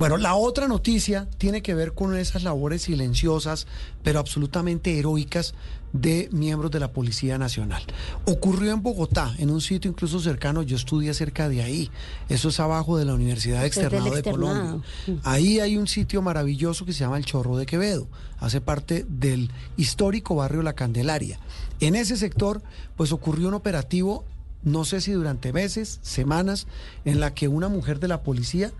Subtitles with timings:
[0.00, 3.66] Bueno, la otra noticia tiene que ver con esas labores silenciosas,
[4.02, 5.52] pero absolutamente heroicas
[5.92, 7.82] de miembros de la Policía Nacional.
[8.24, 11.90] Ocurrió en Bogotá, en un sitio incluso cercano, yo estudié cerca de ahí,
[12.30, 14.82] eso es abajo de la Universidad Externado de Colombia.
[15.22, 18.08] Ahí hay un sitio maravilloso que se llama el Chorro de Quevedo,
[18.38, 21.38] hace parte del histórico barrio La Candelaria.
[21.78, 22.62] En ese sector,
[22.96, 24.24] pues ocurrió un operativo
[24.62, 26.66] no sé si durante meses, semanas,
[27.04, 28.72] en la que una mujer de la policía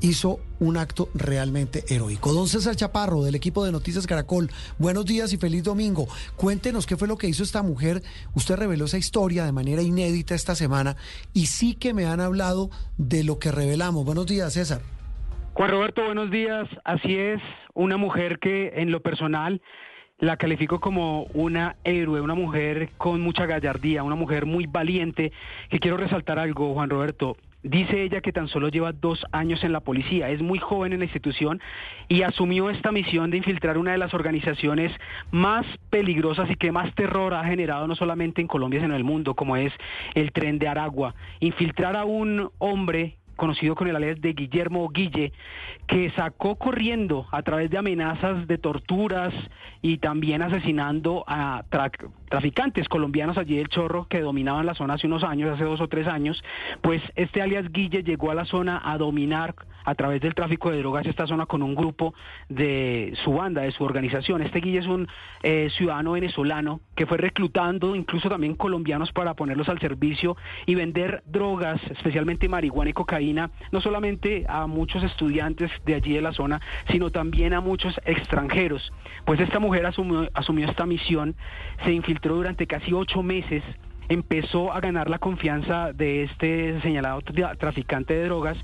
[0.00, 2.32] hizo un acto realmente heroico.
[2.32, 6.06] Don César Chaparro, del equipo de Noticias Caracol, buenos días y feliz domingo.
[6.36, 8.02] Cuéntenos qué fue lo que hizo esta mujer.
[8.34, 10.96] Usted reveló esa historia de manera inédita esta semana
[11.32, 14.04] y sí que me han hablado de lo que revelamos.
[14.04, 14.80] Buenos días, César.
[15.54, 16.68] Juan Roberto, buenos días.
[16.84, 17.40] Así es,
[17.74, 19.62] una mujer que en lo personal
[20.18, 25.32] la califico como una héroe, una mujer con mucha gallardía, una mujer muy valiente,
[25.68, 27.36] que quiero resaltar algo, Juan Roberto.
[27.62, 31.00] Dice ella que tan solo lleva dos años en la policía, es muy joven en
[31.00, 31.60] la institución
[32.08, 34.92] y asumió esta misión de infiltrar una de las organizaciones
[35.32, 39.04] más peligrosas y que más terror ha generado no solamente en Colombia, sino en el
[39.04, 39.72] mundo, como es
[40.14, 41.14] el tren de Aragua.
[41.40, 45.32] Infiltrar a un hombre conocido con el alias de Guillermo Guille,
[45.86, 49.32] que sacó corriendo a través de amenazas de torturas
[49.82, 51.64] y también asesinando a
[52.28, 55.88] traficantes colombianos allí del Chorro que dominaban la zona hace unos años, hace dos o
[55.88, 56.42] tres años,
[56.80, 60.78] pues este alias Guille llegó a la zona a dominar a través del tráfico de
[60.78, 62.12] drogas esta zona con un grupo
[62.48, 64.42] de su banda, de su organización.
[64.42, 65.08] Este Guille es un
[65.42, 71.22] eh, ciudadano venezolano que fue reclutando incluso también colombianos para ponerlos al servicio y vender
[71.26, 76.60] drogas, especialmente marihuana y cocaína, no solamente a muchos estudiantes de allí de la zona,
[76.90, 78.92] sino también a muchos extranjeros.
[79.24, 81.34] Pues esta mujer asumió, asumió esta misión,
[81.84, 83.62] se infiltró durante casi ocho meses
[84.08, 87.22] empezó a ganar la confianza de este señalado
[87.58, 88.56] traficante de drogas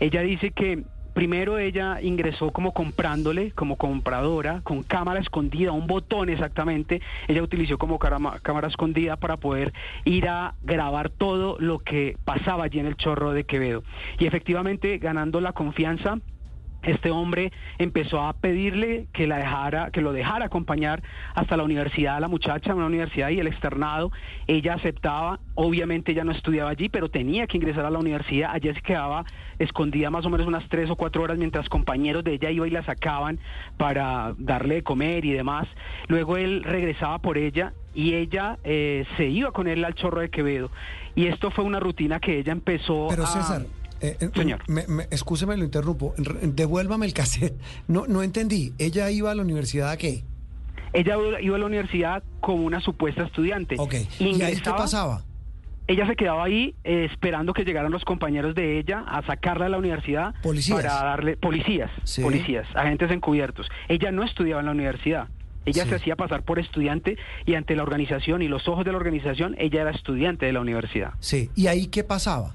[0.00, 6.28] ella dice que primero ella ingresó como comprándole, como compradora, con cámara escondida, un botón
[6.28, 7.00] exactamente.
[7.28, 9.72] Ella utilizó como cámara escondida para poder
[10.04, 13.82] ir a grabar todo lo que pasaba allí en el chorro de Quevedo.
[14.18, 16.18] Y efectivamente, ganando la confianza,
[16.82, 21.02] este hombre empezó a pedirle que la dejara, que lo dejara acompañar
[21.34, 24.10] hasta la universidad a la muchacha, una universidad y el externado.
[24.46, 28.50] Ella aceptaba, obviamente ella no estudiaba allí, pero tenía que ingresar a la universidad.
[28.52, 29.24] Allí se quedaba
[29.58, 32.70] escondida más o menos unas tres o cuatro horas mientras compañeros de ella iban y
[32.70, 33.38] la sacaban
[33.76, 35.68] para darle de comer y demás.
[36.08, 40.30] Luego él regresaba por ella y ella eh, se iba con él al chorro de
[40.30, 40.70] Quevedo.
[41.14, 43.62] Y esto fue una rutina que ella empezó pero, César,
[44.00, 44.60] eh, eh, Señor.
[44.68, 45.06] Me, me,
[45.56, 46.14] lo interrumpo.
[46.42, 47.54] Devuélvame el cassette.
[47.88, 48.72] No, no entendí.
[48.78, 50.24] ¿Ella iba a la universidad a qué?
[50.92, 53.76] Ella iba a la universidad como una supuesta estudiante.
[53.78, 53.94] Ok.
[54.18, 55.24] ¿Y ahí qué pasaba?
[55.86, 59.70] Ella se quedaba ahí eh, esperando que llegaran los compañeros de ella a sacarla de
[59.72, 60.34] la universidad.
[60.42, 60.82] Policías.
[60.82, 61.36] Para darle.
[61.36, 61.90] Policías.
[62.22, 63.68] Policías, agentes encubiertos.
[63.88, 65.28] Ella no estudiaba en la universidad.
[65.66, 68.98] Ella se hacía pasar por estudiante y ante la organización y los ojos de la
[68.98, 71.12] organización, ella era estudiante de la universidad.
[71.20, 71.50] Sí.
[71.54, 72.54] ¿Y ahí qué pasaba?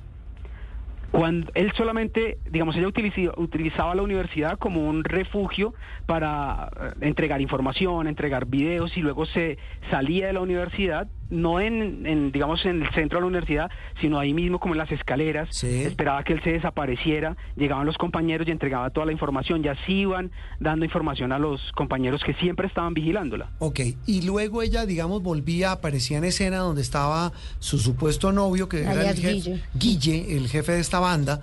[1.16, 5.74] Cuando él solamente, digamos, ella utilizaba la universidad como un refugio
[6.06, 9.58] para eh, entregar información, entregar videos y luego se
[9.90, 13.72] salía de la universidad no en, digamos, en el centro de la universidad,
[14.02, 15.64] sino ahí mismo como en las escaleras.
[15.64, 19.64] Esperaba que él se desapareciera, llegaban los compañeros y entregaba toda la información.
[19.64, 23.50] Ya así iban dando información a los compañeros que siempre estaban vigilándola.
[23.60, 28.82] Ok, y luego ella, digamos, volvía, aparecía en escena donde estaba su supuesto novio, que
[28.82, 31.42] era el jefe, Guille, el jefe de esta banda.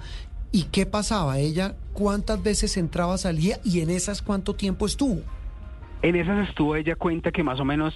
[0.52, 1.38] ¿Y qué pasaba?
[1.38, 5.22] Ella, ¿cuántas veces entraba, salía y en esas cuánto tiempo estuvo?
[6.02, 7.94] En esas estuvo ella cuenta que más o menos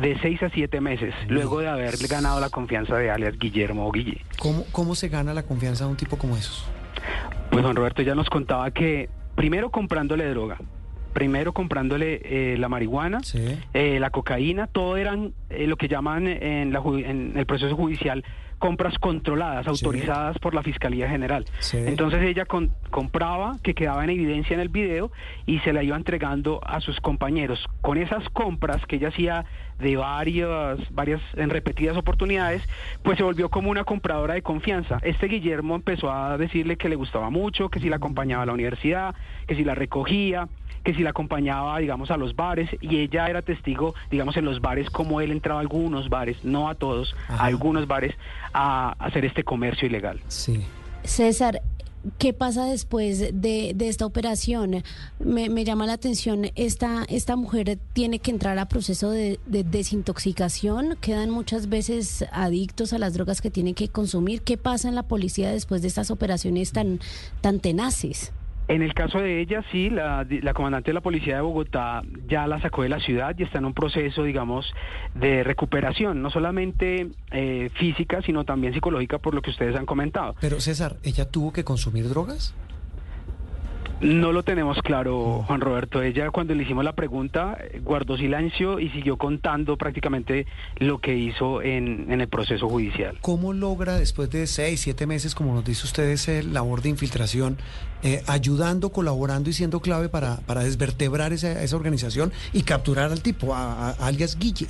[0.00, 3.90] de seis a siete meses, luego de haber ganado la confianza de alias Guillermo o
[3.90, 4.22] Guille.
[4.38, 6.64] ¿Cómo, ¿Cómo se gana la confianza de un tipo como esos?
[7.50, 10.58] Pues don Roberto ya nos contaba que primero comprándole droga,
[11.12, 13.20] primero comprándole eh, la marihuana,
[13.74, 18.24] eh, la cocaína, todo eran eh, lo que llaman en, la, en el proceso judicial
[18.58, 21.44] compras controladas, autorizadas por la Fiscalía General.
[21.72, 22.44] Entonces ella
[22.90, 25.10] compraba, que quedaba en evidencia en el video,
[25.46, 27.64] y se la iba entregando a sus compañeros.
[27.80, 29.44] Con esas compras que ella hacía
[29.78, 32.62] de varias, varias, en repetidas oportunidades,
[33.02, 34.98] pues se volvió como una compradora de confianza.
[35.02, 38.52] Este Guillermo empezó a decirle que le gustaba mucho, que si la acompañaba a la
[38.52, 39.14] universidad,
[39.46, 40.48] que si la recogía,
[40.84, 44.60] que si la acompañaba, digamos, a los bares, y ella era testigo, digamos, en los
[44.60, 48.14] bares, como él entraba a algunos bares, no a todos, a algunos bares,
[48.52, 50.20] a hacer este comercio ilegal.
[50.28, 50.64] Sí.
[51.04, 51.62] César,
[52.16, 54.82] ¿Qué pasa después de, esta operación?
[55.18, 61.30] Me, llama la atención, esta, esta mujer tiene que entrar a proceso de, desintoxicación, quedan
[61.30, 64.42] muchas veces adictos a las drogas que tienen que consumir.
[64.42, 67.00] ¿Qué pasa en la policía después de estas operaciones tan,
[67.40, 68.32] tan tenaces?
[68.68, 72.46] En el caso de ella, sí, la, la, comandante de la policía de Bogotá ya
[72.46, 74.66] la sacó de la ciudad y está en un proceso, digamos,
[75.14, 80.34] de recuperación, no solamente eh, física, sino también psicológica, por lo que ustedes han comentado.
[80.40, 82.54] Pero César, ¿ella tuvo que consumir drogas?
[84.00, 86.02] No lo tenemos claro, Juan Roberto.
[86.02, 90.46] Ella cuando le hicimos la pregunta guardó silencio y siguió contando prácticamente
[90.76, 93.18] lo que hizo en, el proceso judicial.
[93.20, 97.58] ¿Cómo logra después de seis, siete meses, como nos dice usted, ese labor de infiltración,
[98.02, 103.22] eh, ayudando, colaborando y siendo clave para, para desvertebrar esa, esa organización y capturar al
[103.22, 104.68] tipo, a alias Guille?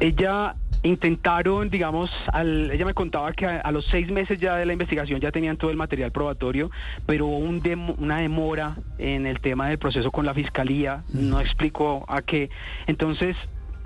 [0.00, 0.54] Ella
[0.84, 5.32] Intentaron, digamos, ella me contaba que a, los seis meses ya de la investigación ya
[5.32, 6.70] tenían todo el material probatorio,
[7.04, 7.58] pero hubo un
[7.98, 12.48] una demora en el tema del proceso con la fiscalía, no explicó a qué.
[12.86, 13.36] Entonces,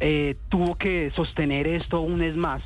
[0.05, 2.61] eh, tuvo que sostener esto un mes más.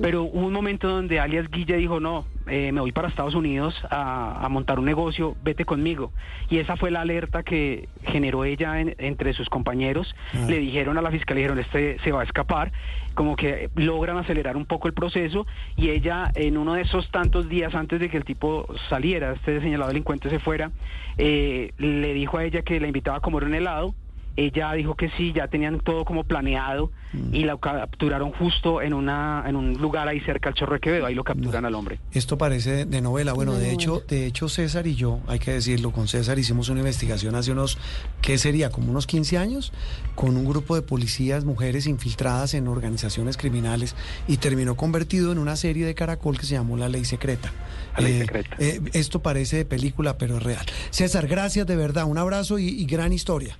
[0.00, 3.74] Pero hubo un momento donde alias Guille dijo, no, eh, me voy para Estados Unidos
[3.90, 6.12] a, montar un negocio, vete conmigo.
[6.48, 10.14] Y esa fue la alerta que generó ella entre sus compañeros.
[10.32, 10.46] Ah.
[10.48, 12.72] Le dijeron a la fiscalía, dijeron, este se va a escapar,
[13.14, 15.46] como que logran acelerar un poco el proceso
[15.76, 19.60] y ella en uno de esos tantos días antes de que el tipo saliera, este
[19.60, 20.70] señalado delincuente se fuera,
[21.18, 23.94] eh, le dijo a ella que la invitaba a comer un helado
[24.38, 27.34] ella dijo que sí, ya tenían todo como planeado mm.
[27.34, 31.06] y la capturaron justo en una en un lugar ahí cerca al Chorro de Quevedo,
[31.06, 31.98] ahí lo capturan al hombre.
[32.12, 33.32] Esto parece de novela.
[33.32, 36.78] Bueno, de hecho, de hecho César y yo, hay que decirlo, con César hicimos una
[36.80, 37.78] investigación hace unos
[38.22, 38.70] ¿qué sería?
[38.70, 39.72] como unos 15 años
[40.14, 43.96] con un grupo de policías mujeres infiltradas en organizaciones criminales
[44.28, 47.50] y terminó convertido en una serie de Caracol que se llamó La Ley Secreta.
[47.96, 48.56] La ley eh, secreta.
[48.60, 50.64] Eh, esto parece de película, pero es real.
[50.90, 53.58] César, gracias de verdad, un abrazo y gran historia.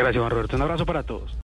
[0.00, 0.56] Gracias, Juan Roberto.
[0.56, 1.36] Un abrazo para todos.